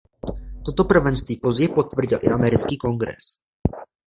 [0.65, 3.37] Toto prvenství později potvrdil i americký Kongres.